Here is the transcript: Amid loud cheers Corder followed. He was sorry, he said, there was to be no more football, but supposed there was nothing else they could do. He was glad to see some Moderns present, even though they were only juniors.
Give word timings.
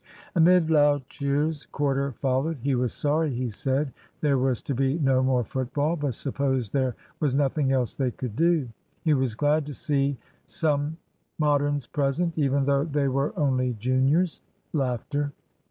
Amid 0.35 0.71
loud 0.71 1.07
cheers 1.09 1.67
Corder 1.67 2.11
followed. 2.13 2.57
He 2.63 2.73
was 2.73 2.91
sorry, 2.91 3.31
he 3.35 3.49
said, 3.49 3.93
there 4.19 4.39
was 4.39 4.63
to 4.63 4.73
be 4.73 4.97
no 4.97 5.21
more 5.21 5.43
football, 5.43 5.95
but 5.95 6.15
supposed 6.15 6.73
there 6.73 6.95
was 7.19 7.35
nothing 7.35 7.71
else 7.71 7.93
they 7.93 8.09
could 8.09 8.35
do. 8.35 8.67
He 9.03 9.13
was 9.13 9.35
glad 9.35 9.63
to 9.67 9.75
see 9.75 10.17
some 10.47 10.97
Moderns 11.37 11.85
present, 11.85 12.35
even 12.39 12.65
though 12.65 12.83
they 12.83 13.09
were 13.09 13.31
only 13.37 13.73
juniors. 13.73 14.41